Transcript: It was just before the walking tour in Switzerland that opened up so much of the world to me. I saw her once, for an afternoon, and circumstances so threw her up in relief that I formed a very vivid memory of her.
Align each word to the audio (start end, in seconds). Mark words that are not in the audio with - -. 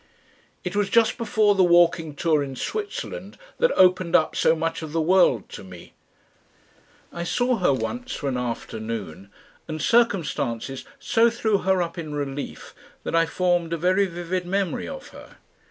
It 0.63 0.75
was 0.75 0.89
just 0.89 1.15
before 1.15 1.53
the 1.53 1.63
walking 1.63 2.15
tour 2.15 2.41
in 2.41 2.55
Switzerland 2.55 3.37
that 3.59 3.71
opened 3.73 4.15
up 4.15 4.35
so 4.35 4.55
much 4.55 4.81
of 4.81 4.93
the 4.93 4.99
world 4.99 5.47
to 5.49 5.63
me. 5.63 5.93
I 7.13 7.23
saw 7.23 7.57
her 7.57 7.71
once, 7.71 8.11
for 8.15 8.27
an 8.27 8.35
afternoon, 8.35 9.29
and 9.67 9.79
circumstances 9.79 10.85
so 10.99 11.29
threw 11.29 11.59
her 11.59 11.83
up 11.83 11.99
in 11.99 12.15
relief 12.15 12.73
that 13.03 13.15
I 13.15 13.27
formed 13.27 13.73
a 13.73 13.77
very 13.77 14.07
vivid 14.07 14.43
memory 14.43 14.87
of 14.87 15.09
her. 15.09 15.37